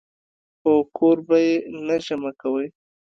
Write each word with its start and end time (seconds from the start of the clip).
خو 0.59 0.73
کور 0.97 1.17
به 1.27 1.37
ئې 1.45 1.53
نۀ 1.85 1.95
جمع 2.05 2.31
کوئ- 2.41 2.67